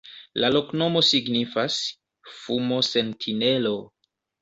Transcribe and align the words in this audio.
La 0.43 0.47
loknomo 0.55 1.03
signifas: 1.09 1.77
fumo-sentinelo. 2.41 3.79